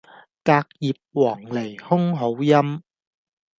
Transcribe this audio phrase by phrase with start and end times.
[0.03, 0.05] 隔葉
[1.13, 2.81] 黃鸝空好音